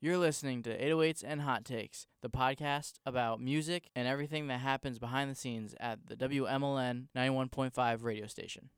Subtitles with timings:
[0.00, 4.98] You're listening to 808s and Hot Takes, the podcast about music and everything that happens
[4.98, 8.68] behind the scenes at the WMLN 91.5 radio station.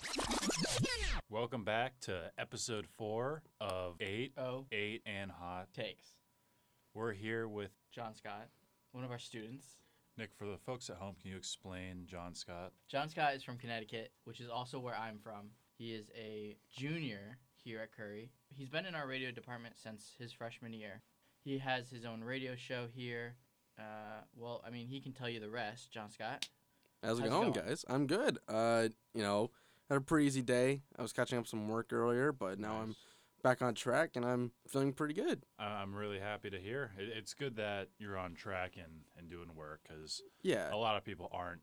[1.28, 5.66] Welcome back to episode four of Eight, Oh, Eight and Hot.
[5.74, 6.04] takes.
[6.94, 8.48] We're here with John Scott,
[8.92, 9.66] one of our students.
[10.16, 10.30] Nick.
[10.36, 12.72] For the folks at home, can you explain John Scott?
[12.88, 15.50] John Scott is from Connecticut, which is also where I'm from.
[15.76, 18.30] He is a junior here at Curry.
[18.56, 21.02] He's been in our radio department since his freshman year.
[21.48, 23.34] He has his own radio show here.
[23.78, 26.46] Uh, well, I mean, he can tell you the rest, John Scott.
[27.02, 27.66] How's it How's it going, going?
[27.66, 27.86] guys?
[27.88, 28.36] I'm good.
[28.46, 29.50] Uh, you know,
[29.88, 30.82] had a pretty easy day.
[30.98, 32.96] I was catching up some work earlier, but now I'm
[33.42, 35.42] back on track and I'm feeling pretty good.
[35.58, 36.90] I- I'm really happy to hear.
[36.98, 40.98] It, it's good that you're on track and, and doing work because Yeah, a lot
[40.98, 41.62] of people aren't.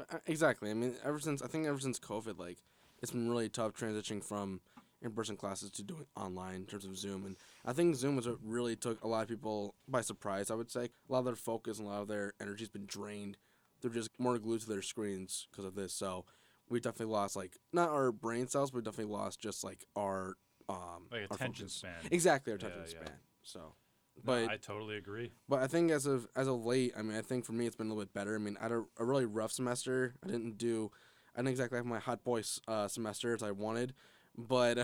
[0.00, 0.70] uh, exactly.
[0.70, 2.56] I mean, ever since I think ever since COVID, like
[3.02, 4.62] it's been really tough transitioning from
[5.04, 8.38] in-person classes to doing online in terms of Zoom, and I think Zoom was what
[8.42, 10.50] really took a lot of people by surprise.
[10.50, 12.86] I would say a lot of their focus and a lot of their energy's been
[12.86, 13.36] drained.
[13.80, 15.92] They're just more glued to their screens because of this.
[15.92, 16.24] So
[16.68, 20.36] we definitely lost like not our brain cells, but we definitely lost just like our
[20.68, 21.92] um Like our attention span.
[22.10, 22.90] Exactly, our attention yeah.
[22.90, 23.16] span.
[23.42, 25.32] So, No, but I totally agree.
[25.48, 27.76] but I think as of as of late, I mean, I think for me it's
[27.76, 28.34] been a little bit better.
[28.34, 30.14] I mean, I had a, a really rough semester.
[30.24, 30.90] I didn't do,
[31.36, 33.92] I didn't exactly have my hot boy uh, semester as I wanted,
[34.36, 34.78] but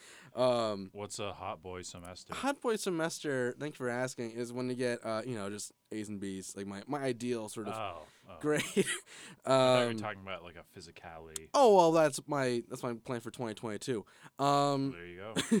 [0.36, 2.34] um, What's a hot boy semester?
[2.34, 3.54] hot boy semester.
[3.58, 4.32] Thank you for asking.
[4.32, 7.48] Is when you get uh, you know, just A's and B's, like my my ideal
[7.48, 8.34] sort of oh, oh.
[8.40, 8.62] grade.
[8.62, 11.48] Thought you were um, talking about like a physicality.
[11.54, 14.04] oh well, that's my that's my plan for twenty twenty two.
[14.38, 15.60] Um, there you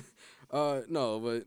[0.50, 1.44] uh, no, but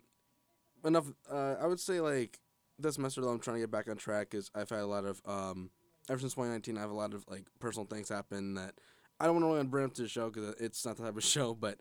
[0.87, 1.05] enough.
[1.31, 2.39] Uh, I would say like
[2.77, 5.05] this semester though, I'm trying to get back on track because I've had a lot
[5.05, 5.69] of um,
[6.09, 8.75] ever since 2019, I have a lot of like personal things happen that
[9.19, 11.17] I don't want to really bring up to the show because it's not the type
[11.17, 11.79] of show, but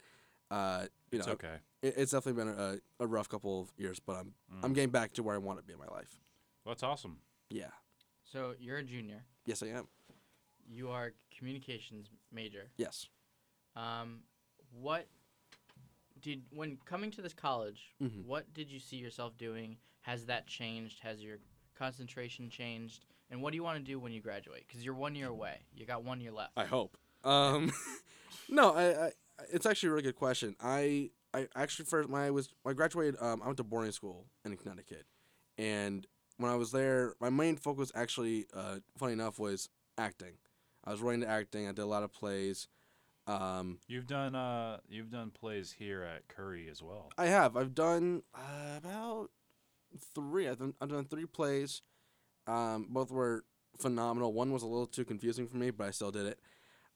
[0.51, 1.55] uh, you it's know, okay.
[1.83, 4.65] it, it's definitely been a, a rough couple of years, but I'm Mm.
[4.65, 6.19] I'm getting back to where I want to be in my life.
[6.65, 7.19] Well, that's awesome.
[7.51, 7.67] Yeah.
[8.25, 9.25] So you're a junior.
[9.45, 9.87] Yes, I am.
[10.71, 12.71] You are communications major.
[12.79, 13.09] Yes.
[13.77, 14.21] Um,
[14.73, 15.07] what
[16.21, 17.95] did when coming to this college?
[18.03, 18.25] Mhm.
[18.25, 19.77] What did you see yourself doing?
[20.03, 21.01] Has that changed?
[21.01, 21.39] Has your
[21.79, 23.05] concentration changed?
[23.31, 24.65] And what do you want to do when you graduate?
[24.67, 25.61] Because you're one year away.
[25.75, 26.53] You got one year left.
[26.57, 26.97] I hope.
[27.25, 27.73] Um,
[28.49, 29.11] no, I, I,
[29.53, 30.57] it's actually a really good question.
[30.61, 33.93] I, I actually first when I was when I graduated, um, I went to boarding
[33.93, 35.05] school in Connecticut,
[35.57, 36.07] and
[36.39, 40.35] when I was there, my main focus actually, uh, funny enough, was acting.
[40.85, 41.67] I was really into acting.
[41.67, 42.69] I did a lot of plays.
[43.27, 47.11] Um, You've done uh you've done plays here at Curry as well.
[47.19, 47.57] I have.
[47.57, 49.29] I've done uh, about
[50.15, 50.49] three.
[50.49, 51.83] I've done, I've done three plays.
[52.47, 53.45] Um, both were
[53.79, 54.33] phenomenal.
[54.33, 56.41] One was a little too confusing for me, but I still did it.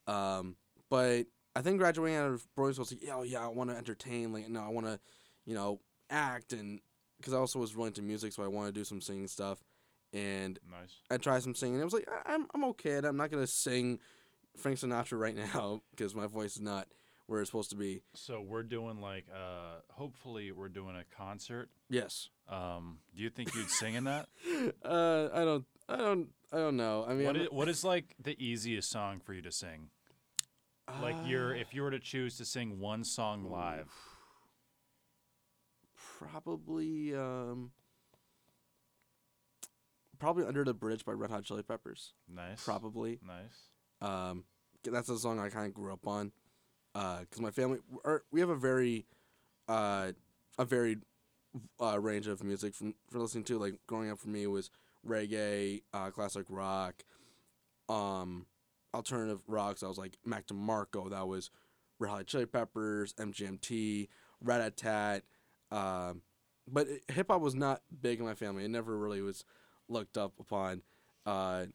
[0.06, 0.56] Um,
[0.90, 3.76] but I think graduating out of boarding school was like, oh, yeah, I want to
[3.76, 4.32] entertain.
[4.32, 4.98] Like, no, I want to,
[5.44, 5.80] you know,
[6.10, 6.80] act, and
[7.18, 9.58] because I also was really into music, so I want to do some singing stuff.
[10.12, 10.94] And Nice.
[11.10, 11.80] I tried some singing.
[11.80, 12.98] It was like I- I'm I'm okay.
[12.98, 13.98] I'm not gonna sing
[14.58, 16.86] Frank Sinatra right now because my voice is not
[17.26, 18.02] where it's supposed to be.
[18.14, 21.70] So we're doing like uh hopefully we're doing a concert.
[21.88, 22.28] Yes.
[22.48, 24.26] Um do you think you'd sing in that?
[24.84, 27.04] uh, I don't, I don't, I don't know.
[27.06, 29.88] I mean, what is, what is like the easiest song for you to sing?
[31.00, 33.90] Like you're uh, if you were to choose to sing one song live.
[36.18, 37.70] probably, um,
[40.18, 42.12] probably "Under the Bridge" by Red Hot Chili Peppers.
[42.28, 42.64] Nice.
[42.64, 43.20] Probably.
[43.26, 43.68] Nice.
[44.00, 44.44] Um,
[44.84, 46.32] that's a song I kind of grew up on.
[46.94, 49.06] Uh, cause my family, or we have a very,
[49.68, 50.12] uh,
[50.58, 51.00] a varied
[51.80, 53.58] uh, range of music from for listening to.
[53.58, 54.70] Like growing up for me was
[55.06, 57.02] reggae, uh, classic rock,
[57.88, 58.46] um,
[58.94, 59.80] alternative rocks.
[59.80, 61.10] So I was like Mac DeMarco.
[61.10, 61.50] That was
[61.98, 64.08] Red Hot Chili Peppers, MGMT,
[64.44, 65.22] Ratatat.
[65.70, 66.22] Um,
[66.70, 68.64] but hip hop was not big in my family.
[68.64, 69.44] It never really was
[69.88, 70.82] looked up upon.
[71.26, 71.66] Uh,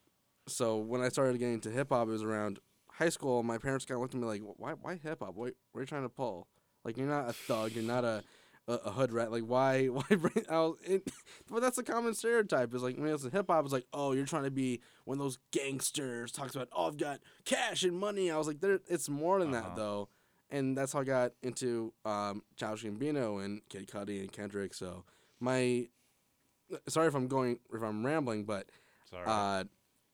[0.48, 2.60] so when I started getting into hip hop, it was around
[2.92, 3.44] high school.
[3.44, 4.74] My parents kind of looked at me like, "Why?
[4.74, 5.36] Why hip hop?
[5.36, 6.48] What, what are you trying to pull?
[6.84, 7.74] Like you're not a thug.
[7.74, 8.24] You're not a
[8.68, 9.32] a, a hood rat.
[9.32, 9.86] Like why?
[9.88, 10.78] Why bring out?
[10.86, 11.10] It,
[11.50, 12.74] but that's a common stereotype.
[12.74, 15.24] Is like when it's hip hop, it's like, oh, you're trying to be one of
[15.24, 16.32] those gangsters.
[16.32, 18.30] Talks about, oh, I've got cash and money.
[18.32, 18.80] I was like, there.
[18.88, 19.70] It's more than Uh-huh.
[19.70, 20.10] that though.
[20.50, 24.74] And that's how I got into um, Childish Gambino and Kid Cudi and Kendrick.
[24.74, 25.04] So
[25.42, 25.88] my,
[26.88, 28.70] sorry if I'm going if I'm rambling, but
[29.10, 29.24] Sorry.
[29.28, 29.66] uh,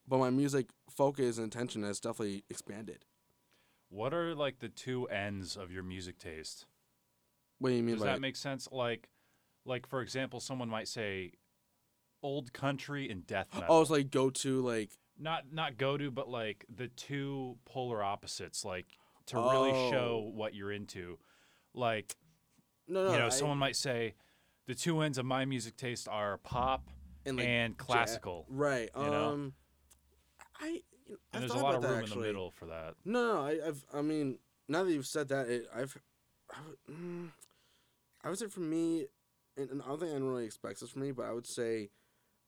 [0.08, 3.04] but my music focus and attention has definitely expanded.
[3.90, 6.66] what are like the two ends of your music taste?
[7.64, 8.68] What do you mean Does by that make sense?
[8.70, 9.08] Like
[9.64, 11.32] like for example, someone might say
[12.22, 13.68] old country and death metal.
[13.70, 18.02] oh, it's like go to like not not go to, but like the two polar
[18.02, 18.84] opposites, like
[19.28, 20.30] to really show Oh.
[20.34, 21.18] what you're into.
[21.72, 22.16] Like
[22.86, 23.12] no, no.
[23.12, 24.12] you know, I- someone might say
[24.66, 26.90] the two ends of my music taste are pop
[27.24, 28.44] and and, like classical.
[28.50, 28.90] right.
[28.94, 29.30] you know?
[29.32, 29.54] Um,
[30.60, 32.20] I you know, And there's a thought lot about of that, room in actually.
[32.20, 32.94] the middle for that.
[33.06, 34.38] No, no, I, I've, I mean,
[34.68, 35.96] now that you've said that, it, I've,
[36.50, 36.56] I
[36.90, 37.28] mm,
[38.24, 39.06] I would say for me,
[39.56, 41.90] and, and I don't think anyone really expects this from me, but I would say,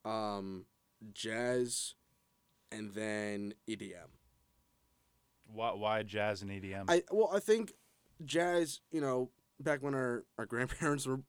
[0.05, 0.65] um,
[1.13, 1.95] jazz,
[2.73, 4.09] and then EDM.
[5.53, 6.85] Why, why jazz and EDM?
[6.89, 7.75] I well, I think
[8.25, 8.81] jazz.
[8.91, 9.31] You know,
[9.61, 11.21] back when our, our grandparents were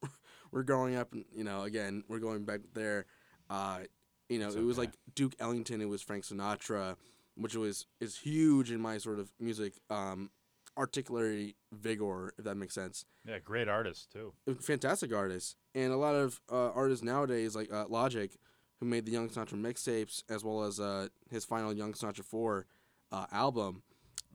[0.52, 3.06] were growing up, and you know, again, we're going back there.
[3.50, 3.80] Uh,
[4.30, 5.82] you know, It's it was like Duke Ellington.
[5.82, 6.96] It was Frank Sinatra,
[7.36, 10.32] which was is huge in my sort of music um,
[10.78, 13.06] articulatory vigor, if that makes sense.
[13.28, 14.34] yeah, great artist too.
[14.62, 18.38] Fantastic artist, and a lot of uh, artists nowadays, like uh, Logic,
[18.80, 22.68] who made the Young Sinatra mixtapes as well as uh, his final Young Sinatra Four
[23.12, 23.84] uh, album.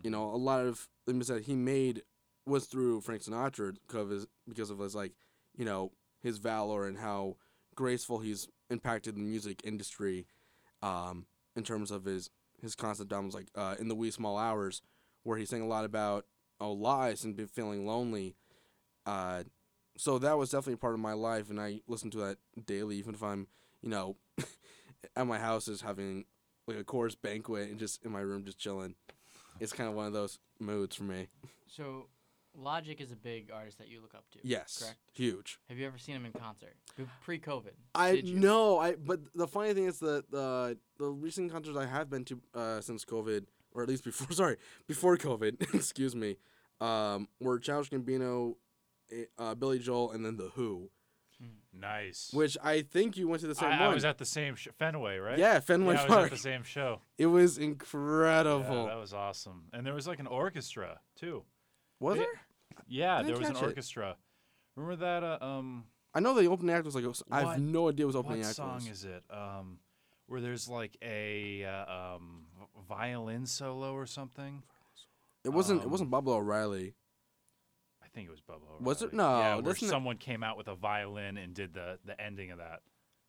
[0.03, 2.03] You know, a lot of the music that he made
[2.44, 5.12] was through Frank Sinatra because of his, because of his like,
[5.56, 7.37] you know, his valor and how
[7.77, 10.27] graceful he's impacted the music industry,
[10.83, 12.31] um, in terms of his
[12.61, 14.83] his concept albums like uh, in the wee small hours,
[15.23, 16.27] where he sang a lot about
[16.70, 18.35] lies and be feeling lonely.
[19.06, 19.44] Uh,
[19.97, 23.14] so that was definitely part of my life, and I listen to that daily, even
[23.14, 23.47] if I'm,
[23.82, 24.17] you know,
[25.17, 26.25] at my house is having
[26.67, 28.94] like a chorus banquet and just in my room just chilling.
[29.61, 31.29] It's kind of one of those moods for me.
[31.67, 32.06] So,
[32.55, 34.38] Logic is a big artist that you look up to.
[34.43, 34.99] Yes, Correct.
[35.12, 35.58] huge.
[35.69, 36.75] Have you ever seen him in concert?
[37.23, 37.73] Pre-COVID.
[37.94, 42.11] I know I, but the funny thing is that the the recent concerts I have
[42.11, 44.56] been to uh, since COVID, or at least before, sorry,
[44.87, 46.37] before COVID, excuse me,
[46.82, 48.56] um, were Childish Gambino,
[49.11, 50.90] eh, uh, Billy Joel, and then the Who,
[51.73, 52.31] Nice.
[52.32, 53.82] which I think you went to the same I, one.
[53.82, 55.38] I was at the same sh- Fenway, right?
[55.38, 56.31] yeah, Fenway yeah, I was at Park.
[56.31, 57.00] the same show.
[57.19, 58.84] It was incredible.
[58.84, 59.64] Yeah, that was awesome.
[59.73, 61.44] And there was like an orchestra too.
[62.00, 62.26] was there?
[62.88, 63.67] Yeah, there was an catch it.
[63.67, 64.17] orchestra.
[64.76, 65.23] Remember that?
[65.23, 65.84] Uh, um,
[66.14, 67.05] I know the opening act was like.
[67.31, 68.88] I have no idea what opening what act song was.
[68.88, 69.23] is it?
[69.31, 69.79] Um,
[70.26, 72.46] where there's like a uh, um,
[72.88, 74.62] violin solo or something.
[75.44, 75.83] It wasn't.
[75.83, 76.94] it um, wasn't Bob O'Reilly.
[78.03, 78.62] I think it was Bubba.
[78.69, 78.83] O'Reilly.
[78.85, 79.12] Was it?
[79.12, 82.21] No, Yeah, where doesn't it- someone came out with a violin and did the the
[82.21, 82.81] ending of that.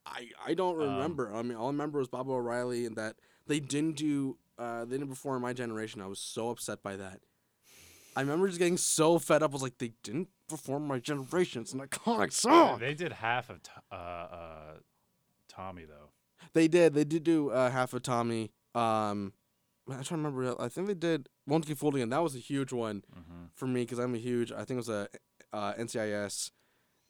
[0.06, 1.34] I, I don't Um, remember.
[1.34, 3.16] I mean, all I remember was Bob O'Reilly and that
[3.48, 4.38] they didn't do.
[4.58, 6.02] Uh, they didn't perform my generation.
[6.02, 7.22] I was so upset by that.
[8.16, 9.52] I remember just getting so fed up.
[9.52, 11.62] I was like, they didn't perform my generation.
[11.64, 12.80] It's an iconic song.
[12.80, 14.74] They did half of t- uh, uh,
[15.50, 16.12] Tommy though.
[16.54, 16.94] They did.
[16.94, 18.52] They did do uh, half of Tommy.
[18.76, 19.34] Um,
[19.88, 20.56] I'm trying to remember.
[20.62, 22.10] I think they did Won't Get Fooled Again.
[22.10, 24.52] That was a huge one hmm for me because I'm a huge.
[24.52, 25.08] I think it was a
[25.52, 26.52] uh, NCIS.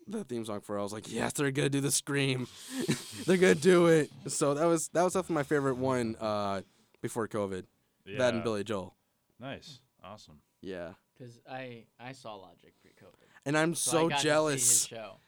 [0.06, 0.80] The theme song for it.
[0.82, 2.48] I was like, yes, they're gonna do the scream.
[3.26, 4.10] they're gonna do it.
[4.28, 6.62] So that was that was definitely my favorite one uh,
[7.02, 7.64] before COVID.
[8.06, 8.18] Yeah.
[8.18, 8.96] That and Billy Joel.
[9.40, 10.40] Nice, awesome.
[10.62, 10.94] Yeah.
[11.18, 13.28] Because I I saw Logic pre-COVID.
[13.46, 14.70] And I'm So, so, I got To see jealous.
[14.70, 15.20] his show.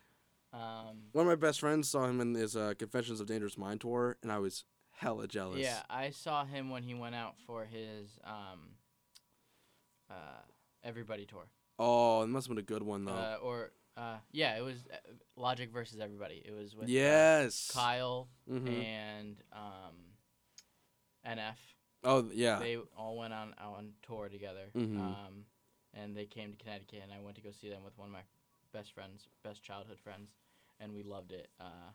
[0.52, 3.82] Um, One of my best friends saw him in his uh, Confessions of Dangerous Mind
[3.82, 4.64] tour, and I was
[4.96, 5.60] hella jealous.
[5.60, 8.76] yeah, I saw him when he went out for his um,
[10.10, 10.42] uh,
[10.84, 11.48] Everybody tour.
[11.80, 13.14] Oh, it must have been a good one though.
[13.14, 14.98] Uh, or uh, yeah, it was uh,
[15.36, 16.42] Logic versus Everybody.
[16.46, 17.72] It was with uh, yes.
[17.74, 19.96] Kyle hmm and um,
[21.28, 21.56] NF.
[22.04, 22.60] Oh yeah.
[22.60, 24.70] They all went on on tour together.
[24.76, 25.00] Mhm.
[25.00, 25.46] Um,
[25.94, 28.14] and they came to Connecticut, and I went to go see them with one of
[28.14, 28.24] my
[28.74, 30.30] best friends, best childhood friends,
[30.80, 31.50] and we loved it.
[31.60, 31.92] Uh,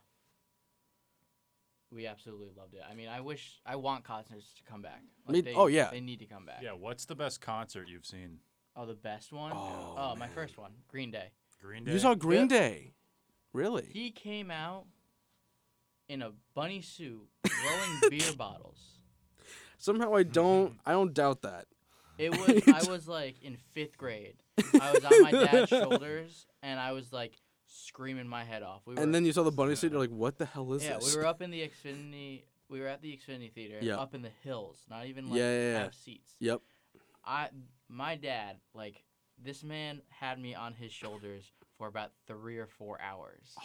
[1.92, 2.82] we absolutely loved it.
[2.88, 5.02] I mean, I wish, I want concerts to come back.
[5.28, 5.90] Me- they, oh, yeah.
[5.90, 6.60] they need to come back.
[6.62, 8.38] Yeah, what's the best concert you've seen?
[8.76, 9.52] Oh, the best one.
[9.54, 10.30] Oh, oh my man.
[10.34, 11.30] first one, Green Day.
[11.60, 11.92] Green Day.
[11.92, 12.58] you saw Green Yeah.
[12.58, 12.94] Day.
[13.52, 13.88] Really?
[13.92, 14.84] He came out
[16.08, 18.78] in a bunny suit, throwing beer bottles.
[19.78, 20.78] Somehow I don't.
[20.86, 21.66] I don't doubt that.
[22.18, 22.30] It
[22.66, 24.34] was I was like in fifth grade.
[24.58, 27.32] I was on my dad's shoulders and I was like
[27.70, 28.82] screaming my head off.
[28.86, 29.92] We were, And then you saw the bunny suit.
[29.92, 31.08] You're like, what the hell is yeah, this?
[31.08, 32.42] Yeah, we were up in the Xfinity.
[32.68, 33.96] We were at the Xfinity Theater, Yeah.
[33.98, 35.78] up in the hills, not even like Yeah, yeah, yeah.
[35.82, 36.34] have seats.
[36.40, 36.60] Yep.
[37.24, 37.48] I
[37.88, 39.02] my dad like
[39.42, 43.54] this man had me on his shoulders for about three or four hours.
[43.58, 43.62] Oh,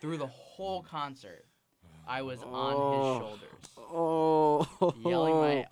[0.00, 1.44] Through the whole concert,
[2.06, 3.08] I was on Oh.
[3.08, 3.86] his shoulders.
[3.94, 4.94] Oh.
[5.04, 5.66] yelling my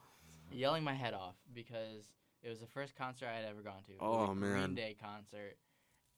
[0.53, 2.05] yelling my head off because
[2.43, 3.93] it was the first concert I had ever gone to.
[4.01, 4.53] Oh, a man.
[4.65, 5.57] Green Day concert,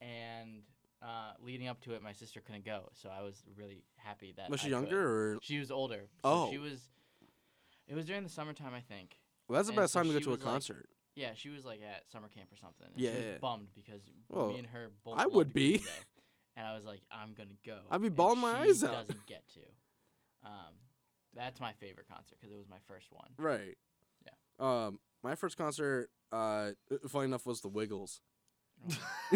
[0.01, 0.63] and
[1.03, 4.49] uh, leading up to it, my sister couldn't go, so I was really happy that.
[4.49, 4.75] Was she I could.
[4.89, 5.37] younger or?
[5.41, 6.07] She was older.
[6.23, 6.47] So Oh.
[6.51, 6.79] she was.
[7.87, 9.17] It was during the summertime, I think.
[9.47, 10.89] Well, that's the and best so time to go to a was, like, concert.
[11.15, 12.87] Yeah, she was like at summer camp or something.
[12.93, 13.37] And Yeah, she was yeah.
[13.39, 15.19] bummed because Well, me and her both.
[15.19, 15.77] I would be.
[15.79, 15.83] Day.
[16.55, 17.79] And I was like, I'm gonna go.
[17.89, 18.91] I'd be bawling my eyes out.
[18.91, 19.61] She doesn't get to.
[20.47, 20.73] Um,
[21.35, 23.29] that's my favorite concert because it was my first one.
[23.39, 23.75] Right.
[24.23, 24.31] Yeah.
[24.85, 26.71] Um, my first concert, uh,
[27.09, 28.21] funny enough, was the Wiggles.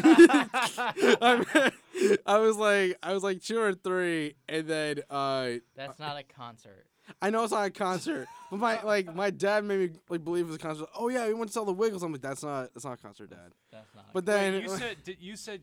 [0.03, 5.99] I mean, I was like, I was like two or three, and then uh, That's
[5.99, 6.85] not a concert.
[7.21, 10.43] I know it's not a concert, but my like my dad made me like believe
[10.45, 10.87] it was a concert.
[10.97, 12.03] Oh yeah, we went to sell the Wiggles.
[12.03, 13.53] I'm like, that's not that's not a concert, dad.
[13.71, 14.05] That's not.
[14.13, 15.61] But a then Wait, you said did, you said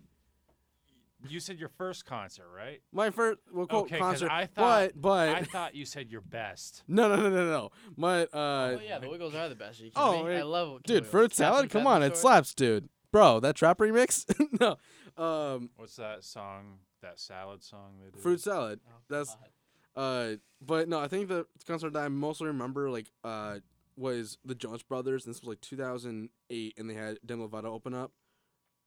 [1.28, 2.80] you said your first concert, right?
[2.92, 6.10] my first well quote Okay, 'cause concert, I thought- but but I thought you said
[6.10, 6.82] your best.
[6.88, 7.70] no no no no no.
[7.96, 9.80] My uh, oh yeah, the Wiggles are the best.
[9.82, 10.34] Are you Oh, kidding me?
[10.36, 11.10] I it- love dude, Wiggles.
[11.10, 11.68] fruit salad.
[11.70, 12.88] Come Pepper on, it slaps, dude.
[13.14, 14.24] Bro, that trap remix.
[14.60, 14.76] no,
[15.24, 16.78] um, What's that song?
[17.00, 18.20] That salad song they did?
[18.20, 18.80] fruit salad.
[18.88, 19.36] Oh, That's-
[19.94, 23.60] Uh, but no, I think the concert that I mostly remember like uh
[23.96, 25.24] was the Jonas Brothers.
[25.24, 28.10] And this was like 2008, and they had Demi Lovato open up.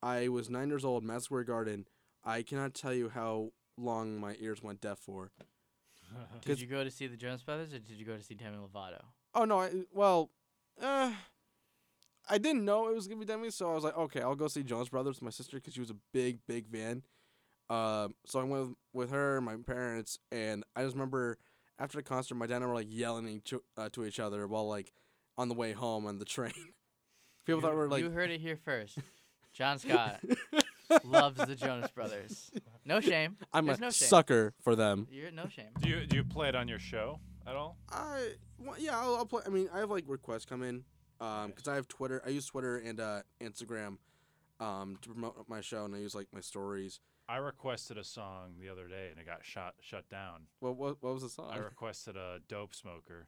[0.03, 1.88] I was nine years old, Madison Square Garden.
[2.25, 5.31] I cannot tell you how long my ears went deaf for.
[6.43, 8.57] did you go to see the Jonas Brothers or did you go to see Demi
[8.57, 9.05] Lovato?
[9.34, 10.31] Oh no, I well,
[10.81, 11.13] uh,
[12.29, 14.48] I didn't know it was gonna be Demi, so I was like, okay, I'll go
[14.48, 17.03] see Jonas Brothers with my sister because she was a big, big fan.
[17.69, 21.38] Um, so I went with, with her, my parents, and I just remember
[21.79, 24.48] after the concert, my dad and I were like yelling each, uh, to each other
[24.48, 24.91] while like
[25.38, 26.53] on the way home on the train.
[27.46, 28.98] People thought we were like, you heard it here first.
[29.53, 30.19] John Scott
[31.03, 32.51] loves the Jonas Brothers.
[32.86, 33.38] No shame.
[33.53, 34.07] I'm There's a no shame.
[34.07, 35.07] sucker for them.
[35.12, 35.69] You're no shame.
[35.81, 37.77] do you do you play it on your show at all?
[37.91, 39.41] I well, yeah, I'll, I'll play.
[39.46, 40.84] I mean, I have like requests come in,
[41.19, 42.21] um, because I have Twitter.
[42.25, 43.97] I use Twitter and uh Instagram,
[44.59, 47.00] um, to promote my show, and I use like my stories.
[47.29, 50.43] I requested a song the other day and it got shot shut down.
[50.59, 51.51] What what what was the song?
[51.51, 53.25] I requested a Dopesmoker.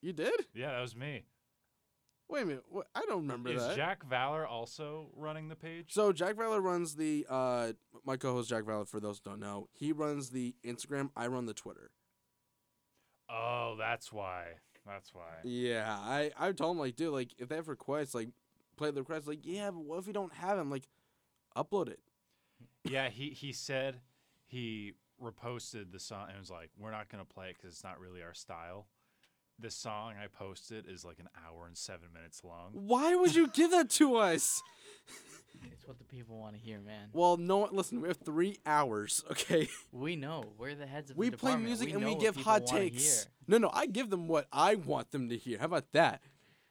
[0.00, 0.46] you did?
[0.52, 1.22] Yeah, that was me.
[2.28, 2.64] Wait a minute.
[2.68, 2.88] What?
[2.94, 3.76] I don't remember Is that.
[3.76, 5.92] Jack Valor also running the page?
[5.92, 7.72] so Jack Valor runs the uh
[8.04, 8.84] my co-host Jack Valor.
[8.84, 11.10] For those who don't know, he runs the Instagram.
[11.16, 11.90] I run the Twitter.
[13.30, 14.44] Oh, that's why.
[14.86, 15.22] That's why.
[15.44, 18.28] Yeah, I I told him like, dude, like if they have requests, like
[18.76, 19.26] play the requests.
[19.26, 20.70] Like, yeah, but what if we don't have them?
[20.70, 20.88] Like,
[21.56, 22.00] upload it.
[22.84, 24.00] Yeah, he he said
[24.46, 28.00] he reposted the song and was like, "We're not gonna play it because it's not
[28.00, 28.86] really our style."
[29.58, 32.70] This song I posted is like an hour and seven minutes long.
[32.72, 34.62] Why would you give that to us?
[35.72, 37.08] It's what the people want to hear, man.
[37.12, 37.68] Well, no.
[37.72, 39.24] Listen, we have three hours.
[39.30, 40.52] Okay, We know.
[40.58, 41.68] We're the heads of we the play department.
[41.68, 43.26] music we and we give hot takes.
[43.48, 45.58] No, no, I give them what I want them to hear.
[45.58, 46.22] How about that?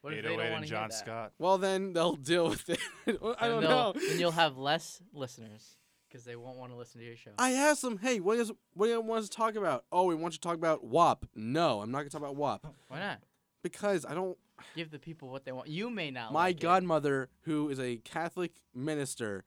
[0.02, 0.96] What if they don't oh and want to hear John that?
[0.98, 1.32] Scott.
[1.40, 2.80] Well, then they'll deal with it.
[3.08, 3.94] I don't they'll- know.
[3.96, 5.78] Then you'll have less listeners
[6.10, 7.32] because they won't want to listen to your show.
[7.38, 9.86] I asked them, hey, what is what do you want us to talk about?
[9.92, 11.26] Oh, we want you to talk about WAP.
[11.36, 13.20] No, I'm not gonna talk about WAP Why not?
[13.62, 14.38] because I don't.
[14.76, 15.68] Give the people what they want.
[15.68, 16.32] You may not.
[16.34, 16.62] My like it.
[16.62, 19.44] godmother, who is a Catholic minister,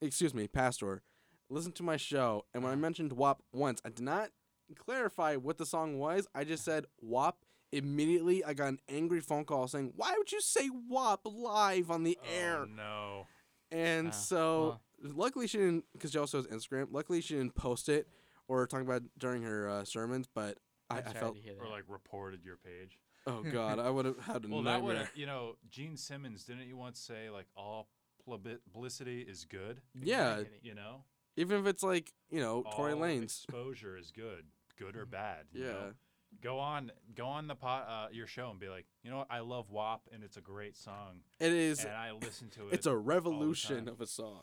[0.00, 1.02] excuse me, pastor,
[1.48, 2.80] listened to my show, and when I Uh-huh.
[2.80, 4.30] mentioned WAP once, I did not
[4.76, 6.26] clarify what the song was.
[6.34, 7.44] I just said WAP.
[7.72, 12.02] Immediately, I got an angry phone call saying, "Why would you say WAP live on
[12.02, 13.26] the air?" Oh no.
[13.70, 16.88] And Ah, so, luckily, she didn't, because she also has Instagram.
[16.90, 18.08] Luckily, she didn't post it
[18.48, 20.26] or talk about it during her uh, sermons.
[20.32, 20.58] But
[20.90, 22.98] I, I'm I felt, Or like reported your page.
[23.26, 25.10] Oh god, I would have had a Well, that would nightmare.
[25.14, 27.88] you know, Gene Simmons didn't you once say like all
[28.26, 29.80] publicity is good?
[30.00, 30.58] Yeah, Exactly.
[30.62, 31.04] You know,
[31.36, 33.22] even if it's like you know Tory all Lanez.
[33.24, 34.44] exposure is good,
[34.78, 35.46] good or bad.
[35.52, 35.72] you Yeah.
[35.72, 35.92] know?
[36.40, 39.26] Go on, go on the pot, uh, your show and be like, you know what?
[39.30, 41.84] I love WAP and it's a great song, It is.
[41.84, 42.74] and I listen to it.
[42.74, 43.88] It's a revolution time.
[43.88, 44.42] of a song.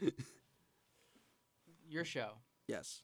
[1.88, 2.34] Your show
[2.68, 3.02] yes.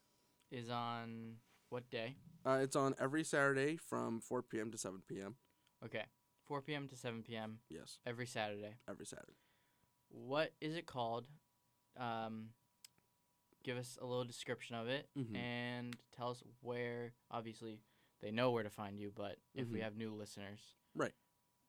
[0.52, 1.38] is on
[1.70, 2.16] what day?
[2.44, 4.70] Uh, it's on every Saturday from 4 p.m.
[4.70, 5.36] to 7 p.m.
[5.84, 6.04] Okay,
[6.46, 6.88] 4 p.m.
[6.88, 7.58] to 7 p.m.
[7.68, 8.74] Yes, every Saturday.
[8.88, 9.34] every Saturday.
[10.08, 11.26] What is it called?
[11.98, 12.50] Um,
[13.64, 15.36] give us a little description of it Mhm.
[15.36, 17.14] and tell us where.
[17.30, 17.80] Obviously,
[18.20, 19.82] they know where to find you, but if we Mhm.
[19.82, 20.60] have new listeners,
[20.94, 21.14] Right.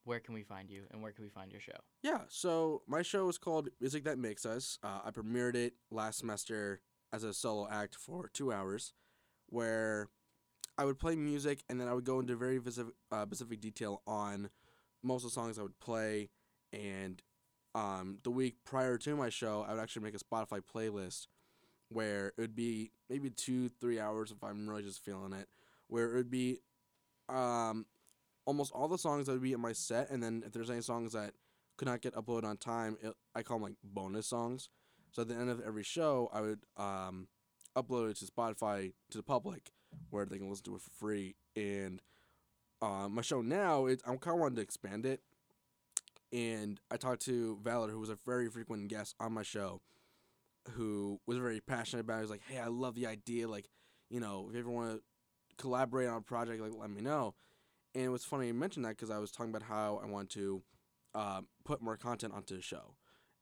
[0.05, 1.77] Where can we find you, and where can we find your show?
[2.01, 4.79] Yeah, so my show is called Music That Makes Us.
[4.81, 8.93] Uh, I premiered it last semester as a solo act for two hours,
[9.47, 10.09] where
[10.77, 14.01] I would play music and then I would go into very specific, uh, specific detail
[14.05, 14.49] on
[15.03, 16.29] most of the songs I would play.
[16.71, 17.21] And
[17.73, 21.27] um, the week prior to my show, I would actually make a Spotify playlist
[21.89, 25.47] where it would be maybe two, three hours if I'm really just feeling it,
[25.87, 26.59] where it would be
[27.29, 27.85] um,
[28.45, 30.09] almost all the songs that would be in my set.
[30.09, 31.33] And then if there's any songs that
[31.77, 34.69] could not get uploaded on time, it, I call them like bonus songs.
[35.11, 37.27] So at the end of every show, I would um,
[37.81, 39.71] upload it to Spotify to the public,
[40.09, 41.35] where they can listen to it for free.
[41.55, 42.01] And
[42.81, 45.21] uh, my show now, it, I kind of wanted to expand it.
[46.33, 49.81] And I talked to Valor, who was a very frequent guest on my show,
[50.71, 52.17] who was very passionate about it.
[52.17, 53.47] He was like, "Hey, I love the idea.
[53.47, 53.69] Like,
[54.09, 55.01] you know, if you ever want to
[55.57, 57.33] collaborate on a project, like, let me know."
[57.95, 60.29] And it was funny you mentioned that because I was talking about how I want
[60.31, 60.61] to
[61.15, 62.95] uh, put more content onto the show.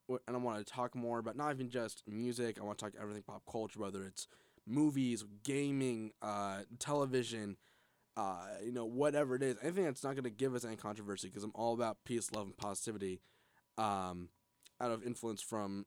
[0.09, 2.57] And I want to talk more about not even just music.
[2.59, 4.27] I want to talk everything pop culture, whether it's
[4.67, 7.57] movies, gaming, uh, television,
[8.17, 9.57] uh, you know, whatever it is.
[9.61, 12.45] Anything that's not going to give us any controversy, because I'm all about peace, love,
[12.45, 13.21] and positivity.
[13.77, 14.29] Um,
[14.81, 15.85] out of influence from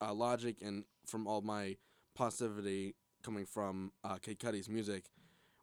[0.00, 1.76] uh, Logic and from all my
[2.14, 5.10] positivity coming from uh, Kid music,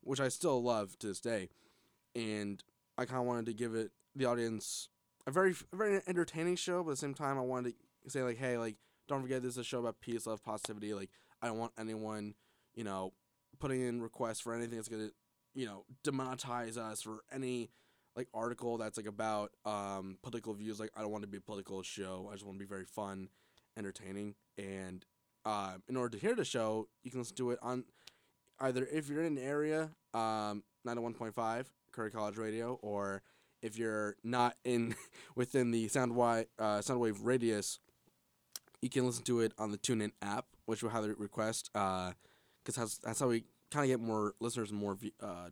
[0.02, 1.50] which I still love to this day,
[2.16, 2.64] and
[2.98, 4.90] I kind of wanted to give it the audience
[5.26, 7.76] a very a very entertaining show, but at the same time, I wanted to
[8.08, 8.76] say like, hey, like,
[9.08, 10.94] don't forget this is a show about peace, love, positivity.
[10.94, 11.10] Like,
[11.42, 12.36] I don't want anyone,
[12.76, 13.14] you know,
[13.60, 15.10] putting in requests for anything that's gonna,
[15.54, 17.70] you know, demonetize us for any
[18.16, 20.80] like article that's like about um political views.
[20.80, 22.30] Like, I don't want to be a political show.
[22.30, 23.30] I just want to be very fun,
[23.78, 25.06] entertaining, and
[25.46, 27.84] uh, in order to hear the show, you can listen to it on
[28.60, 33.22] either if you're in an area, um, 91.5 Curry College Radio, or
[33.62, 34.96] if you're not in
[35.36, 37.80] within the Soundwave uh, Soundwave radius,
[38.84, 42.16] you can listen to it on the TuneIn app, which we highly request, because
[42.76, 45.50] that's that's how we kind of get more listeners and more uh,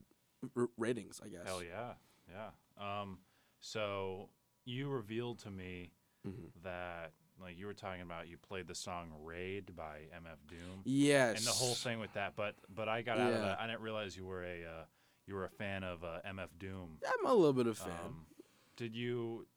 [0.55, 1.45] r- ratings, I guess.
[1.45, 1.93] Hell yeah,
[2.29, 3.01] yeah.
[3.01, 3.19] Um,
[3.59, 4.29] so
[4.65, 5.91] you revealed to me
[6.27, 6.51] Mhm.
[6.63, 11.37] that like you were talking about, you played the song "Raid" by MF Doom, Yes.
[11.37, 12.35] and the whole thing with that.
[12.35, 13.59] But but I got out of that.
[13.59, 14.85] I didn't realize you were a uh,
[15.25, 16.99] you were a fan of uh, MF Doom.
[17.07, 17.93] I'm a little bit of a fan.
[18.05, 18.25] Um,
[18.75, 19.47] did you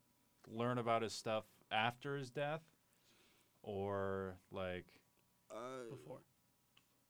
[0.49, 2.63] learn about his stuff after his death,
[3.65, 4.85] or like?
[5.51, 6.21] uh, Before.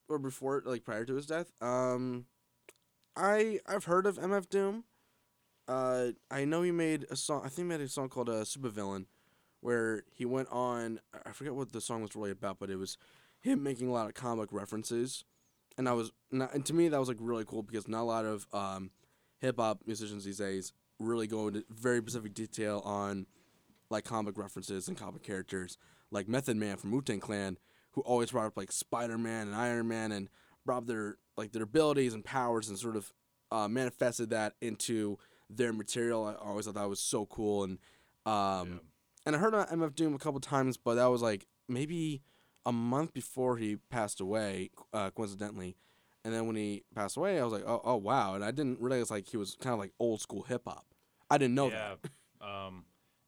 [0.08, 1.52] or before, like prior to his death.
[1.61, 2.26] Um,
[3.16, 4.84] I I've heard of MF Doom.
[5.66, 7.40] Uh, I know he made a song.
[7.44, 9.06] I think he made a song called uh, "Supervillain,"
[9.61, 11.00] where he went on.
[11.25, 12.99] I forget what the song was really about, but it was
[13.40, 15.25] him making a lot of comic references,
[15.78, 16.52] and I was not.
[16.54, 18.90] And to me, that was like really cool because not a lot of um,
[19.38, 23.26] hip hop musicians these days really go into very specific detail on
[23.90, 25.78] like comic references and comic characters,
[26.14, 27.59] like Method Man from Wu Tang Clan
[27.92, 30.28] who always brought up like Spider Man and Iron Man and
[30.64, 33.12] brought up their like their abilities and powers and sort of
[33.52, 35.19] uh, manifested that into
[35.50, 36.25] their material.
[36.25, 37.78] I always thought that was so cool and
[38.26, 38.78] um Yeah.
[39.26, 42.23] and I heard of MF Doom a couple times, but that was like maybe
[42.67, 45.76] a month before he passed away, uh, coincidentally.
[46.25, 48.34] And then when he passed away, I was like, oh, oh wow!
[48.34, 50.86] And I didn't realize like he was kind of like old school hip hop.
[51.30, 51.97] I didn't know yeah.
[52.02, 52.10] that.
[52.47, 52.86] um,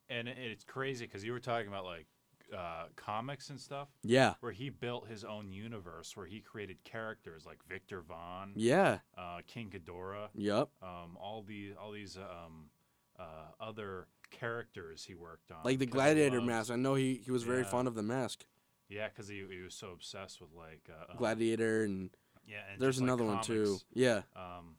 [0.08, 2.06] and it's crazy because you were talking about like
[2.54, 7.44] uh, comics and stuff, Yeah, where he built his own universe, where he created characters
[7.46, 10.68] like Viktor Vaughn, yeah, uh, King Ghidorah, yep.
[10.82, 12.70] um, all these all these um,
[13.18, 16.70] uh, other characters he worked on, Like the gladiator mask.
[16.70, 17.68] I know he, he was very Yeah.
[17.68, 18.44] fond of the mask.
[18.88, 22.10] Yeah, because he, he was so obsessed with like uh, um, Gladiator and
[22.46, 23.78] Yeah, and there's just, like, another one too.
[23.92, 24.22] Yeah.
[24.36, 24.76] Um,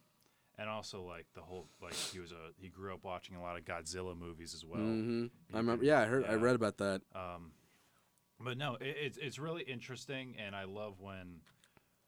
[0.58, 3.58] and also like the whole like he was a he grew up watching a lot
[3.58, 4.82] of Godzilla movies as well.
[4.82, 5.26] Mm-hmm.
[5.54, 5.86] I remember.
[5.86, 6.26] Yeah, I heard.
[6.26, 7.02] I read about that.
[7.14, 7.52] Um,
[8.40, 11.42] but no, it, it's it's really interesting, and I love when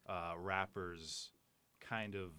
[0.07, 1.31] uh, rappers
[1.79, 2.31] kind of,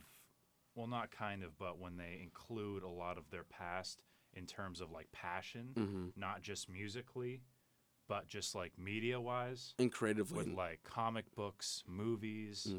[0.75, 4.01] well, not kind of, but when they include a lot of their past
[4.35, 7.43] in terms of like passion, hmm not just musically,
[8.09, 10.39] but just like media wise, And creatively.
[10.39, 12.75] with like comic books, movies,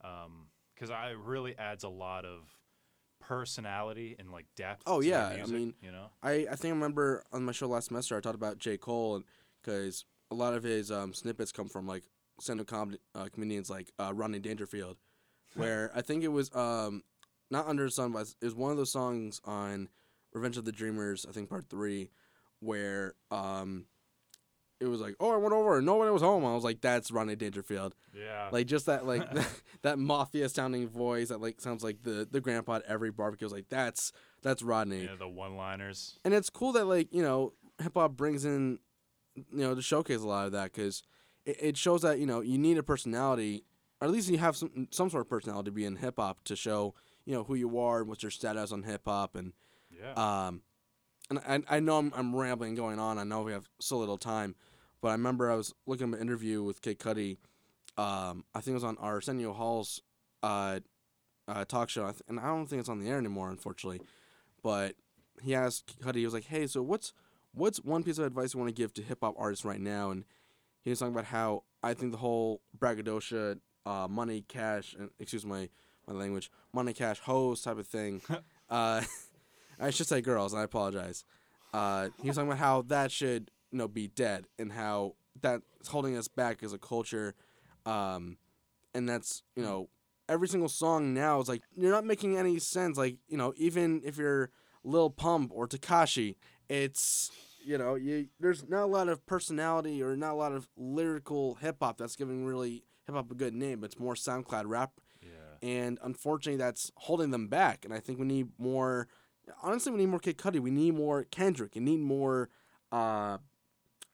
[0.00, 2.56] because I really adds a lot of
[3.20, 4.84] personality and like depth.
[4.86, 7.88] Oh, yeah, I mean, you know, I I think I remember on my show last
[7.88, 9.22] semester I talked about J Cole
[9.60, 12.04] because a lot of his um, snippets come from like
[12.40, 14.96] stand-up comedy uh, comedians like uh, Rodney Dangerfield,
[15.54, 17.02] where I think it was um
[17.50, 19.88] not Under the Sun, but it was one of those songs on
[20.32, 21.24] Revenge of the Dreamers.
[21.28, 22.10] I think part three,
[22.60, 23.86] where um.
[24.78, 26.44] It was like, oh, I went over and nobody was home.
[26.44, 27.94] I was like, that's Rodney Dangerfield.
[28.12, 29.48] yeah, like just that like that,
[29.82, 33.46] that mafia sounding voice that like sounds like the the grandpa at every barbecue.
[33.46, 34.12] I was like that's
[34.42, 36.18] that's Rodney, know, the one-liners.
[36.26, 38.78] and it's cool that like you know hip hop brings in
[39.36, 41.02] you know to showcase a lot of that because
[41.44, 43.64] it, it shows that you know you need a personality,
[44.00, 46.42] or at least you have some some sort of personality to be in hip hop
[46.44, 46.94] to show
[47.24, 49.52] you know who you are and what's your status on hip hop and
[49.90, 50.62] Yeah, um,
[51.30, 53.18] and I, I know I'm, I'm rambling going on.
[53.18, 54.54] I know we have so little time,
[55.00, 57.36] but I remember I was looking at an interview with Kid Cudi.
[57.98, 60.02] Um, I think it was on Arsenio Hall's
[60.42, 60.80] uh,
[61.48, 64.00] uh, talk show, and I don't think it's on the air anymore, unfortunately.
[64.62, 64.96] But
[65.42, 67.12] he asked Cudi, he was like, "Hey, so what's
[67.56, 70.10] what's one piece of advice you want to give to hip hop artists right now?"
[70.10, 70.24] And
[70.84, 75.44] he was talking about how I think the whole braggadocio, uh, money, cash, and excuse
[75.44, 75.68] my
[76.06, 78.22] my language, money, cash, hoes type of thing.
[78.70, 79.02] uh,
[79.80, 81.24] I should say girls, and I apologize.
[81.74, 85.88] Uh, he was talking about how that should you know be dead, and how that's
[85.88, 87.34] holding us back as a culture,
[87.84, 88.38] um,
[88.94, 89.88] and that's you know
[90.28, 92.96] every single song now is like you're not making any sense.
[92.96, 94.50] Like you know even if you're
[94.84, 96.36] Lil Pump or Tekashi,
[96.68, 97.30] it's
[97.66, 101.56] you know, you there's not a lot of personality or not a lot of lyrical
[101.56, 103.82] hip hop that's giving really hip hop a good name.
[103.84, 105.28] It's more SoundCloud rap, Yeah.
[105.68, 107.84] and unfortunately, that's holding them back.
[107.84, 109.08] And I think we need more.
[109.62, 110.60] Honestly, we need more Kid Cudi.
[110.60, 111.74] We need more Kendrick.
[111.74, 112.48] We need more.
[112.92, 113.38] Uh,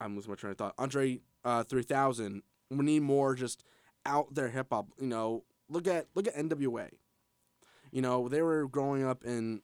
[0.00, 0.74] I'm losing my train of thought.
[0.78, 2.42] Andre uh, 3000.
[2.70, 3.64] We need more just
[4.06, 4.88] out there hip hop.
[4.98, 6.88] You know, look at look at NWA.
[7.90, 9.60] You know, they were growing up in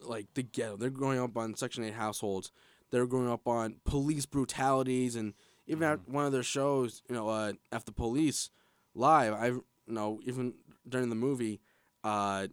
[0.00, 0.76] like the ghetto.
[0.76, 2.52] They're growing up on Section Eight households.
[2.90, 5.34] They're growing up on police brutalities, and
[5.66, 8.50] even at one of their shows, you know, uh, F the Police
[8.94, 9.32] live.
[9.34, 10.54] I you know even
[10.88, 11.60] during the movie,
[12.04, 12.46] uh,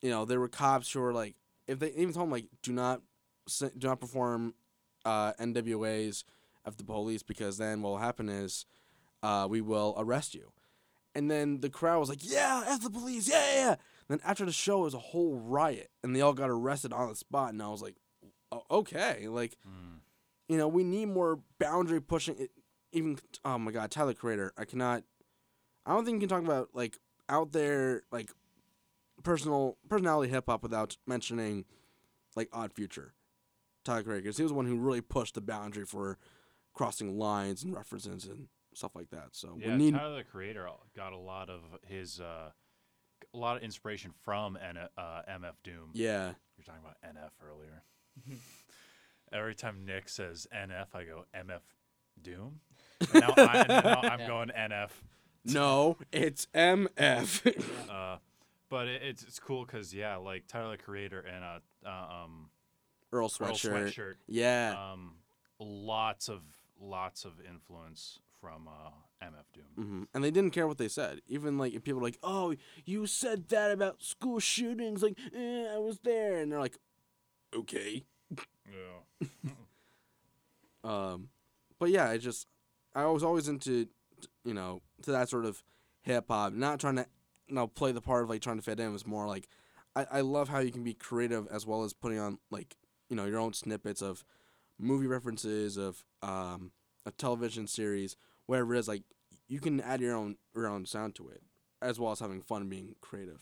[0.00, 1.34] you know, there were cops who were like,
[1.66, 3.02] if they even told them like, do not
[3.58, 4.54] do not perform
[5.04, 6.24] uh, NWA's
[6.66, 8.66] F the Police because then what will happen is
[9.22, 10.52] uh, we will arrest you.
[11.14, 13.74] And then the crowd was like, yeah, F the police, yeah, yeah, yeah.
[14.08, 17.08] Then after the show, it was a whole riot, and they all got arrested on
[17.08, 17.52] the spot.
[17.52, 18.03] And I was like, "O-
[18.70, 20.00] okay, like, Mm.
[20.48, 22.48] you know, we need more boundary pushing.
[22.92, 25.02] Even, oh my God, Tyler Creator, I cannot.
[25.86, 28.30] I don't think you can talk about like out there like
[29.22, 31.64] personal personality hip hop without mentioning
[32.36, 33.14] like Odd Future,
[33.84, 36.18] Tyler Creator, because he was the one who really pushed the boundary for
[36.72, 39.28] crossing lines and references and stuff like that.
[39.32, 42.50] So Yeah, we need Tyler the Creator got a lot of his uh,
[43.32, 45.90] a lot of inspiration from N- uh, MF Doom.
[45.94, 46.32] yeah.
[46.56, 47.82] You're talking about NF earlier.
[49.32, 51.60] Every time Nick says NF, I go MF
[52.22, 52.60] Doom.
[53.12, 53.64] And now, I,
[54.12, 54.26] I'm Yeah.
[54.26, 54.90] going NF.
[55.44, 57.62] No, it's MF.
[57.90, 58.16] Uh,
[58.70, 62.48] but it, it's it's cool because yeah, like Tyler the Creator and uh, uh um
[63.12, 63.94] Earl Earl Sweatshirt.
[63.94, 64.92] Sweatshirt, Yeah.
[64.92, 65.12] um,
[65.60, 66.40] lots of
[66.80, 68.90] lots of influence from uh,
[69.24, 69.64] MF Doom.
[69.76, 71.20] hmm And they didn't care what they said.
[71.28, 75.66] Even like if people were like, "Oh, you said that about school shootings," like, eh,
[75.72, 76.78] "I was there," and they're like,
[77.54, 79.28] "Okay." Yeah.
[80.82, 81.30] Um,
[81.78, 82.46] but yeah, I just
[82.94, 83.88] I was always into
[84.44, 85.62] you know to that sort of
[86.02, 87.06] hip hop, not trying to
[87.48, 88.88] you know play the part of like trying to fit in.
[88.88, 89.48] It was more like
[89.96, 92.76] I I love how you can be creative as well as putting on like
[93.08, 94.24] you know your own snippets of
[94.78, 96.72] movie references of um
[97.06, 98.88] a television series, whatever it is.
[98.88, 99.04] Like
[99.48, 101.42] you can add your own your own sound to it,
[101.80, 103.38] as well as having fun being creative.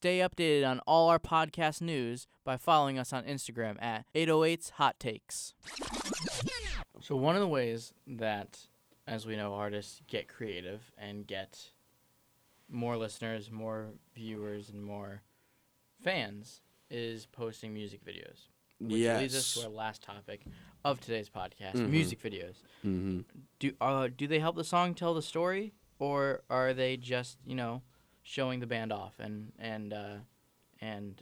[0.00, 4.98] Stay updated on all our podcast news by following us on Instagram at 808's Hot
[4.98, 5.52] Takes.
[7.02, 8.60] So, one of the ways that,
[9.06, 11.72] as we know, artists get creative and get
[12.66, 15.20] more listeners, more viewers, and more
[16.02, 18.46] fans is posting music videos.
[18.80, 20.46] Which leads us to our last topic
[20.82, 21.90] of today's podcast Mhm.
[21.90, 22.62] music videos.
[22.86, 23.20] Mm-hmm.
[23.58, 27.54] Do, uh, do they help the song tell the story, or are they just, you
[27.54, 27.82] know,
[28.30, 30.14] showing the band off and and uh,
[30.80, 31.20] and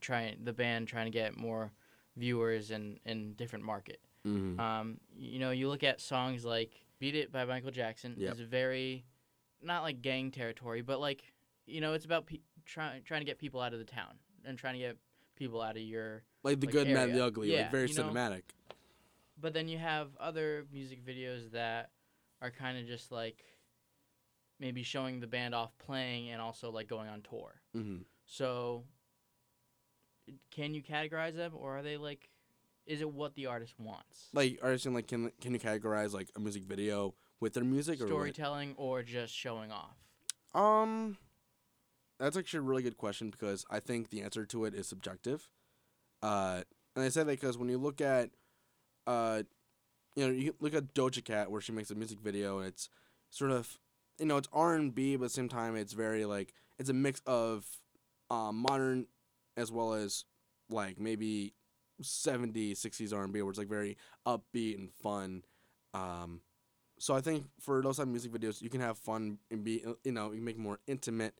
[0.00, 1.70] trying the band trying to get more
[2.16, 4.00] viewers in in different market.
[4.26, 4.58] Mm-hmm.
[4.58, 8.16] Um, you know, you look at songs like "Beat It" by Michael Jackson.
[8.18, 8.32] Yep.
[8.32, 9.04] It's very
[9.62, 11.22] not like gang territory, but like
[11.66, 14.58] you know, it's about pe- trying trying to get people out of the town and
[14.58, 14.96] trying to get
[15.36, 16.24] people out of your.
[16.42, 18.42] like the like, good, and the ugly, Yeah, like very you know, cinematic.
[19.40, 21.90] But then you have other music videos that
[22.40, 23.44] are kind of just like
[24.62, 27.60] maybe showing the band off playing and also like going on tour.
[27.76, 28.02] Mm-hmm.
[28.24, 28.84] So
[30.52, 32.30] can you categorize them or are they like
[32.86, 34.28] is it what the artist wants?
[34.32, 37.64] Like, are you saying like can can you categorize like a music video with their
[37.64, 39.96] music or storytelling or just showing off?
[40.54, 41.18] Um,
[42.18, 45.48] that's actually a really good question because I think the answer to it is subjective.
[46.22, 46.62] Uh,
[46.94, 48.30] and I say that because when you look at,
[49.06, 49.42] uh,
[50.14, 52.88] you know, you look at Doja Cat where she makes a music video and it's
[53.30, 53.78] sort of,
[54.22, 56.88] you know, it's R and B, but at the same time it's very like it's
[56.88, 57.66] a mix of,
[58.30, 59.06] um, modern
[59.56, 60.24] as well as
[60.70, 61.54] like maybe
[62.00, 65.42] 70s, 60s R and B where it's like very upbeat and fun.
[65.92, 66.40] Um,
[67.00, 69.84] so I think for those type of music videos, you can have fun and be,
[70.04, 71.34] you know, you can make more intimate.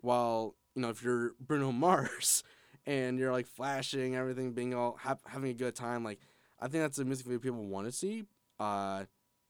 [0.00, 2.42] While you know, if you're Bruno Mars
[2.86, 6.20] and you're like flashing everything, being all ha- having a good time, like
[6.58, 8.24] I think that's a music video people want to see.
[8.58, 9.04] Uh,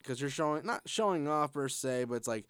[0.05, 2.45] because you're showing not showing off per se, but it's like,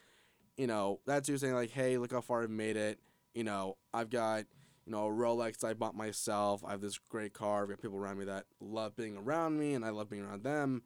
[0.56, 2.98] you know, that's you saying like, hey, look how far I've made it.
[3.34, 4.44] You know, I've got
[4.86, 6.62] you know a Rolex I bought myself.
[6.64, 7.62] I have this great car.
[7.62, 10.44] I've got people around me that love being around me, and I love being around
[10.44, 10.82] them.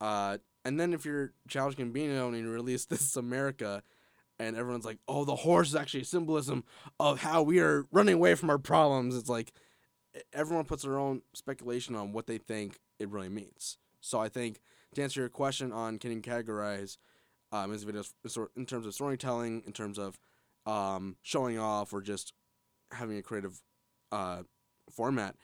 [0.00, 3.82] Uh, and then if you're Childish Gambino and you release This Is America,
[4.38, 6.64] and everyone's like, oh, the horse is actually a symbolism
[7.00, 9.16] of how we are running away from our problems.
[9.16, 9.52] It's like
[10.32, 13.78] everyone puts their own speculation on what they think it really means.
[14.00, 14.60] So I think
[14.94, 16.98] to answer your question on can you categorize
[17.52, 20.18] uh, music videos in in terms of storytelling, in terms of
[20.66, 22.32] um, showing off, or just
[22.92, 23.60] having a creative
[24.12, 24.42] uh,
[24.90, 25.36] format,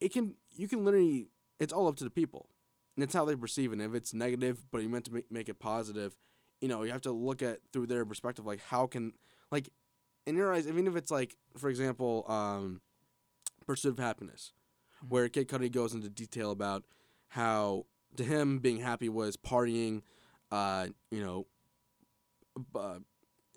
[0.00, 2.48] it can you can literally it's all up to the people,
[2.96, 3.74] and it's how they perceive it.
[3.74, 6.16] And if it's negative, but you meant to make, make it positive,
[6.60, 8.46] you know, you have to look at through their perspective.
[8.46, 9.12] Like how can
[9.50, 9.70] like
[10.26, 12.80] in your eyes, even if it's like for example, um,
[13.66, 14.52] Pursuit of Happiness,
[15.04, 15.08] Mhm.
[15.08, 16.84] where Kid Cudi goes into detail about
[17.28, 17.86] how
[18.16, 20.02] to him being happy was partying,
[20.50, 21.46] uh, you know,
[22.74, 22.98] uh,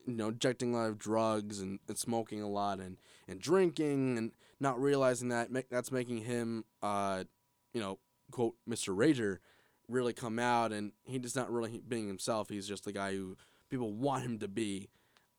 [0.06, 2.98] you know, injecting a lot of drugs and, and smoking a lot and,
[3.28, 7.24] and drinking and not realizing that that's making him, uh,
[7.74, 8.00] you know,
[8.32, 8.96] quote Mr.
[8.96, 9.38] Rager,
[9.88, 12.50] really come out and he just not really being himself.
[12.50, 13.38] He's just the guy who
[13.70, 14.90] people want him to be.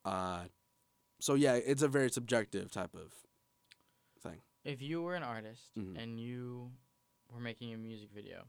[0.04, 0.44] Uh,
[1.20, 3.12] so yeah, it's a very subjective type of
[4.22, 4.40] thing.
[4.64, 6.02] If you were an artist Mhm.
[6.02, 6.70] and you
[7.32, 8.44] were making a music video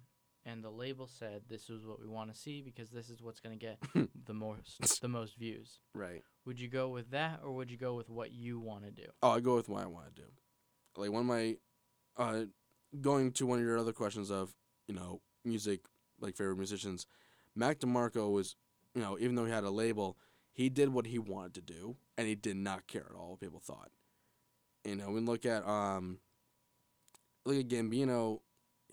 [0.46, 3.40] and the label said this is what we want to see because this is what's
[3.40, 3.78] going to get
[4.26, 6.24] the most the most views, Right.
[6.46, 9.08] would you go with that or would you go with what you want to do?
[9.22, 10.28] Oh, I go with what I want to do.
[10.98, 11.56] Like one of my,
[12.18, 12.46] uh,
[13.00, 14.54] going to one of your other questions of
[14.88, 15.82] you know music
[16.20, 17.08] like favorite musicians,
[17.56, 18.56] Mac DeMarco was
[18.94, 20.18] you know even though he had a label,
[20.52, 23.40] he did what he wanted to do and he did not care at all what
[23.40, 23.90] people thought.
[24.84, 26.18] You know, we look at um,
[27.46, 28.40] look at Gambino,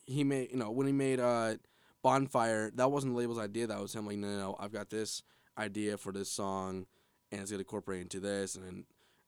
[0.08, 1.54] he made you know when he made uh
[2.02, 3.66] Bonfire, that wasn't the label's idea.
[3.66, 5.22] That was him like no no, no I've got this
[5.56, 6.86] idea for this song,
[7.30, 8.84] and it's gonna incorporate into this and then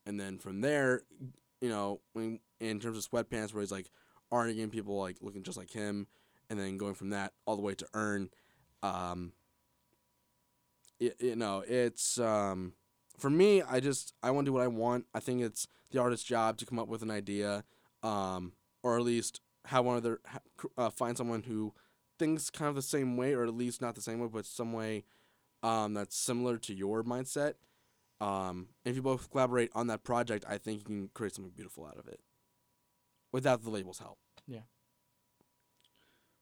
[0.07, 1.03] and then from there
[1.61, 3.91] you know, when in terms of sweatpants, where he's like
[4.31, 6.07] getting people like looking just like him,
[6.49, 8.31] and then going from that all the way to earn,
[8.83, 9.33] um,
[10.99, 12.75] you know, it's um,
[13.19, 13.63] for me.
[13.63, 15.07] I just I want to do what I want.
[15.15, 17.65] I think it's the artist's job to come up with an idea,
[18.03, 19.41] um, or at least
[19.71, 20.19] have one of their
[20.77, 21.73] uh, find someone who
[22.19, 24.73] thinks kind of the same way, or at least not the same way, but some
[24.73, 25.05] way
[25.63, 27.55] um, that's similar to your mindset.
[28.21, 31.87] Um, if you both collaborate on that project, I think you can create something beautiful
[31.87, 32.21] out of it,
[33.33, 34.19] without the label's help.
[34.47, 34.67] Yeah.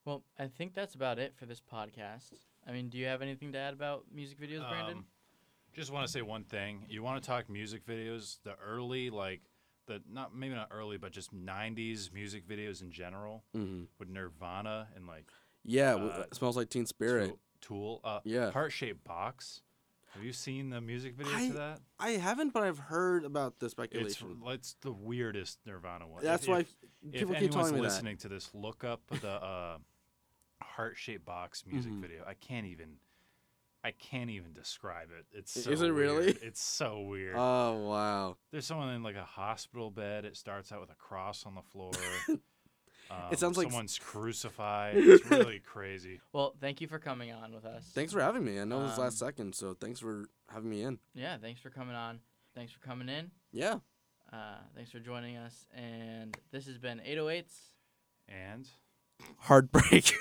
[0.05, 2.31] Well, I think that's about it for this podcast.
[2.67, 4.97] I mean, do you have anything to add about music videos, Brandon?
[4.97, 5.05] Um,
[5.73, 6.85] just want to say one thing.
[6.89, 8.39] You want to talk music videos?
[8.43, 9.41] The early, like
[9.89, 13.83] the not maybe not early, but just '90s music videos in general Mm-hmm.
[13.99, 15.25] with Nirvana and like
[15.65, 17.37] Yeah, Uh, smells like Teen Spirit.
[17.59, 17.99] Tool.
[18.05, 18.51] Uh, Yeah.
[18.51, 19.61] Heart shaped box.
[20.13, 21.81] Have you seen the music video I- to that?
[21.99, 24.41] I haven't, but I've heard about the It's speculation.
[24.47, 26.23] it's the weirdest Nirvana one.
[26.23, 26.67] That's if, why if,
[27.03, 27.87] if people keep anyone's telling me that.
[27.87, 29.77] listening to this, look up the uh,
[30.61, 32.01] heart shaped box music Mhm.
[32.01, 32.23] video.
[32.25, 32.97] I can't even.
[33.83, 35.25] I can't even describe it.
[35.31, 36.25] It's I- so is it really?
[36.27, 36.39] weird.
[36.43, 37.35] It's so weird.
[37.37, 38.37] Oh wow!
[38.51, 40.25] There's someone in like a hospital bed.
[40.25, 41.91] It starts out with a cross on the floor.
[43.11, 44.95] Um, sounds like s- someone's crucified.
[44.97, 46.21] It's really crazy.
[46.31, 47.83] well, thank you for coming on with us.
[47.95, 48.59] Thanks for having me.
[48.59, 50.99] I know this is last Um, second, so thanks for having me in.
[51.15, 52.19] Yeah, thanks for coming on.
[52.53, 53.31] Thanks for coming in.
[53.51, 53.79] Yeah.
[54.31, 55.65] Uh, thanks for joining us.
[55.75, 57.51] And this has been 808s.
[58.27, 58.67] And
[59.39, 60.13] Heartbreak.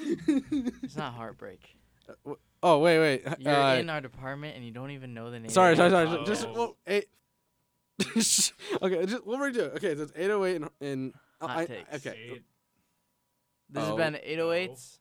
[0.00, 1.76] It's not heartbreak.
[2.62, 3.24] Oh wait, wait.
[3.38, 5.48] You're uh, in our department and you don't even know the name.
[5.50, 6.08] sorry, sorry, sorry.
[6.08, 6.24] Oh.
[6.24, 6.54] Just podcast.
[6.54, 7.06] well, eight.
[8.82, 9.70] okay, just what we're doing.
[9.72, 10.68] Okay, so it's eight oh eight in.
[10.80, 11.94] in oh, Hot I- takes.
[12.06, 12.42] Okay, eight-
[13.70, 14.98] This Oh, has been 808s.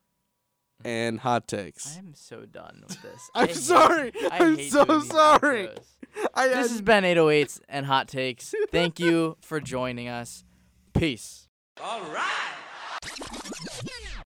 [0.86, 1.95] and hot takes.
[1.95, 3.30] I am so done with this.
[3.36, 4.12] I I'm hate- sorry.
[4.32, 5.67] I I'm so sorry.
[5.67, 5.86] outros.
[6.34, 8.54] I, This has been 808s and Hot Takes.
[8.71, 10.43] Thank you for joining us.
[10.93, 11.47] Peace.
[11.82, 12.58] All right.